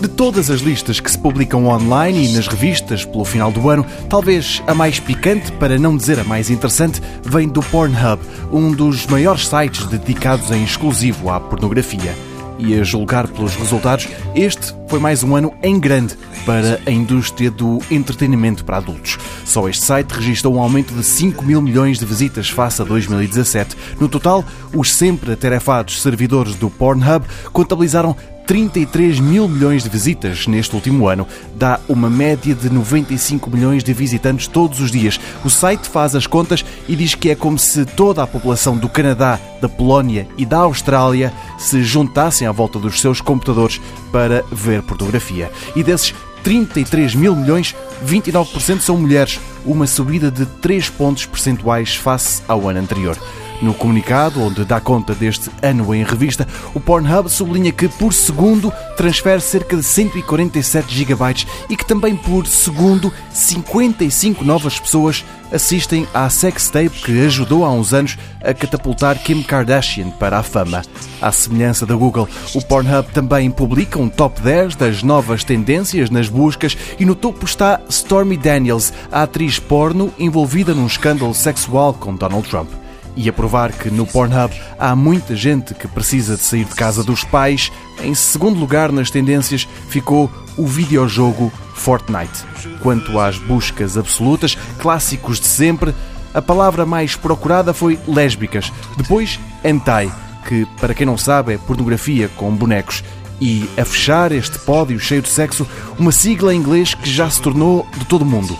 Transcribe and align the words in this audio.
De 0.00 0.08
todas 0.08 0.50
as 0.50 0.60
listas 0.60 1.00
que 1.00 1.10
se 1.10 1.18
publicam 1.18 1.66
online 1.66 2.26
e 2.26 2.32
nas 2.34 2.46
revistas 2.46 3.04
pelo 3.04 3.24
final 3.24 3.50
do 3.50 3.70
ano, 3.70 3.84
talvez 4.10 4.62
a 4.66 4.74
mais 4.74 5.00
picante, 5.00 5.50
para 5.52 5.78
não 5.78 5.96
dizer 5.96 6.20
a 6.20 6.24
mais 6.24 6.50
interessante, 6.50 7.00
vem 7.22 7.48
do 7.48 7.62
Pornhub, 7.62 8.20
um 8.52 8.72
dos 8.72 9.06
maiores 9.06 9.48
sites 9.48 9.86
dedicados 9.86 10.50
em 10.50 10.62
exclusivo 10.62 11.30
à 11.30 11.40
pornografia. 11.40 12.14
E 12.58 12.74
a 12.74 12.84
julgar 12.84 13.26
pelos 13.26 13.54
resultados, 13.54 14.08
este 14.34 14.74
foi 14.88 14.98
mais 14.98 15.22
um 15.22 15.34
ano 15.34 15.52
em 15.62 15.78
grande 15.78 16.16
para 16.44 16.80
a 16.86 16.90
indústria 16.90 17.50
do 17.50 17.80
entretenimento 17.90 18.64
para 18.64 18.76
adultos. 18.76 19.18
Só 19.44 19.68
este 19.68 19.84
site 19.84 20.12
registrou 20.12 20.54
um 20.54 20.60
aumento 20.60 20.94
de 20.94 21.04
5 21.04 21.44
mil 21.44 21.60
milhões 21.60 21.98
de 21.98 22.06
visitas 22.06 22.48
face 22.48 22.80
a 22.80 22.84
2017. 22.84 23.76
No 24.00 24.08
total, 24.08 24.44
os 24.72 24.94
sempre 24.94 25.32
atarefados 25.32 26.00
servidores 26.00 26.54
do 26.54 26.70
Pornhub 26.70 27.26
contabilizaram 27.52 28.16
33 28.46 29.18
mil 29.18 29.48
milhões 29.48 29.82
de 29.82 29.88
visitas 29.88 30.46
neste 30.46 30.74
último 30.74 31.08
ano. 31.08 31.26
Dá 31.54 31.80
uma 31.88 32.08
média 32.08 32.54
de 32.54 32.70
95 32.70 33.50
milhões 33.50 33.82
de 33.82 33.92
visitantes 33.92 34.46
todos 34.46 34.80
os 34.80 34.90
dias. 34.90 35.18
O 35.44 35.50
site 35.50 35.88
faz 35.88 36.14
as 36.14 36.26
contas 36.26 36.64
e 36.88 36.94
diz 36.94 37.14
que 37.14 37.30
é 37.30 37.34
como 37.34 37.58
se 37.58 37.84
toda 37.84 38.22
a 38.22 38.26
população 38.26 38.76
do 38.76 38.88
Canadá, 38.88 39.40
da 39.60 39.68
Polónia 39.68 40.28
e 40.38 40.46
da 40.46 40.58
Austrália 40.58 41.32
se 41.58 41.82
juntassem 41.82 42.46
à 42.46 42.52
volta 42.52 42.78
dos 42.78 43.00
seus 43.00 43.20
computadores 43.20 43.80
para 44.12 44.44
ver 44.52 44.82
pornografia. 44.82 45.50
E 45.74 45.82
desses 45.82 46.14
33 46.46 47.16
mil 47.16 47.34
milhões, 47.34 47.74
29% 48.06 48.78
são 48.78 48.96
mulheres, 48.96 49.40
uma 49.64 49.84
subida 49.84 50.30
de 50.30 50.46
3 50.46 50.90
pontos 50.90 51.26
percentuais 51.26 51.96
face 51.96 52.40
ao 52.46 52.68
ano 52.68 52.78
anterior. 52.78 53.18
No 53.60 53.74
comunicado, 53.74 54.40
onde 54.40 54.64
dá 54.64 54.80
conta 54.80 55.12
deste 55.12 55.50
ano 55.60 55.92
em 55.92 56.04
revista, 56.04 56.46
o 56.72 56.78
Pornhub 56.78 57.28
sublinha 57.28 57.72
que 57.72 57.88
por 57.88 58.14
segundo 58.14 58.72
transfere 58.96 59.40
cerca 59.40 59.76
de 59.76 59.82
147 59.82 60.94
GB 60.94 61.46
e 61.68 61.76
que 61.76 61.84
também 61.84 62.14
por 62.14 62.46
segundo 62.46 63.12
55 63.32 64.44
novas 64.44 64.78
pessoas 64.78 65.24
assistem 65.50 66.06
à 66.14 66.30
sextape 66.30 66.90
que 66.90 67.26
ajudou 67.26 67.64
há 67.64 67.72
uns 67.72 67.92
anos 67.92 68.16
a 68.40 68.54
catapultar 68.54 69.18
Kim 69.18 69.42
Kardashian 69.42 70.10
para 70.10 70.38
a 70.38 70.44
fama. 70.44 70.82
À 71.20 71.32
semelhança 71.32 71.86
da 71.86 71.94
Google, 71.94 72.28
o 72.54 72.62
Pornhub 72.62 73.08
também 73.12 73.50
publica 73.50 73.98
um 73.98 74.08
top 74.08 74.40
10 74.40 74.76
das 74.76 75.02
novas 75.02 75.42
tendências 75.42 76.10
nas 76.10 76.28
buscas 76.28 76.76
e 76.98 77.04
no 77.04 77.14
topo 77.14 77.44
está 77.44 77.80
Stormy 77.88 78.36
Daniels, 78.36 78.92
a 79.10 79.22
atriz 79.22 79.58
porno 79.58 80.12
envolvida 80.18 80.74
num 80.74 80.86
escândalo 80.86 81.34
sexual 81.34 81.94
com 81.94 82.14
Donald 82.14 82.48
Trump 82.48 82.68
e 83.16 83.28
a 83.28 83.32
provar 83.32 83.72
que 83.72 83.90
no 83.90 84.06
Pornhub 84.06 84.54
há 84.78 84.94
muita 84.94 85.34
gente 85.34 85.74
que 85.74 85.88
precisa 85.88 86.36
de 86.36 86.42
sair 86.42 86.66
de 86.66 86.74
casa 86.74 87.02
dos 87.02 87.24
pais, 87.24 87.72
em 88.02 88.14
segundo 88.14 88.60
lugar 88.60 88.92
nas 88.92 89.10
tendências 89.10 89.66
ficou 89.88 90.30
o 90.56 90.66
videojogo 90.66 91.50
Fortnite. 91.74 92.44
Quanto 92.82 93.18
às 93.18 93.38
buscas 93.38 93.96
absolutas, 93.96 94.56
clássicos 94.78 95.40
de 95.40 95.46
sempre, 95.46 95.94
a 96.34 96.42
palavra 96.42 96.84
mais 96.84 97.16
procurada 97.16 97.72
foi 97.72 97.98
lésbicas, 98.06 98.70
depois 98.98 99.40
hentai, 99.64 100.12
que 100.46 100.66
para 100.80 100.94
quem 100.94 101.06
não 101.06 101.18
sabe 101.18 101.54
é 101.54 101.58
pornografia 101.58 102.28
com 102.36 102.54
bonecos. 102.54 103.02
E 103.40 103.68
a 103.76 103.84
fechar 103.84 104.32
este 104.32 104.58
pódio 104.60 104.98
cheio 104.98 105.20
de 105.20 105.28
sexo, 105.28 105.66
uma 105.98 106.10
sigla 106.10 106.54
em 106.54 106.58
inglês 106.58 106.94
que 106.94 107.10
já 107.10 107.28
se 107.28 107.42
tornou 107.42 107.86
de 107.98 108.06
todo 108.06 108.24
mundo: 108.24 108.56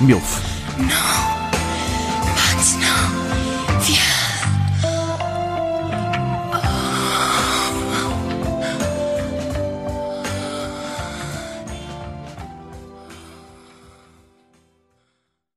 MILF. 0.00 0.40
Não. 0.78 1.19